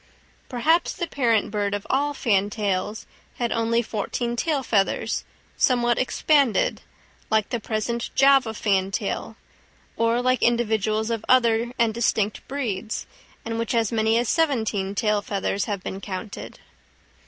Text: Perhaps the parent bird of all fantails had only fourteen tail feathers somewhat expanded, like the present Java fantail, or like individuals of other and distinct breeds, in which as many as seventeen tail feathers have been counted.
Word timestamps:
Perhaps 0.49 0.93
the 0.93 1.05
parent 1.05 1.51
bird 1.51 1.75
of 1.75 1.85
all 1.87 2.15
fantails 2.15 3.05
had 3.35 3.51
only 3.51 3.83
fourteen 3.83 4.35
tail 4.35 4.63
feathers 4.63 5.23
somewhat 5.57 5.99
expanded, 5.99 6.81
like 7.29 7.49
the 7.49 7.59
present 7.59 8.09
Java 8.15 8.55
fantail, 8.55 9.35
or 9.95 10.19
like 10.19 10.41
individuals 10.41 11.11
of 11.11 11.23
other 11.29 11.71
and 11.77 11.93
distinct 11.93 12.47
breeds, 12.47 13.05
in 13.45 13.59
which 13.59 13.75
as 13.75 13.91
many 13.91 14.17
as 14.17 14.27
seventeen 14.27 14.95
tail 14.95 15.21
feathers 15.21 15.65
have 15.65 15.83
been 15.83 16.01
counted. 16.01 16.57